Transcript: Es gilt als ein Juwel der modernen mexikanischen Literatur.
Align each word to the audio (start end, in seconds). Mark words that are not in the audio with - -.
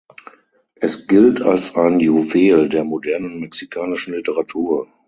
Es 0.79 1.05
gilt 1.05 1.43
als 1.43 1.75
ein 1.75 1.99
Juwel 1.99 2.69
der 2.69 2.83
modernen 2.83 3.39
mexikanischen 3.39 4.15
Literatur. 4.15 4.91